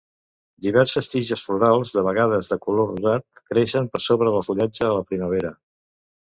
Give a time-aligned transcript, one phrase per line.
[0.67, 5.05] Diverses tiges florals, de vegades de color rosat, creixen per sobre del fullatge a la
[5.13, 5.55] primavera.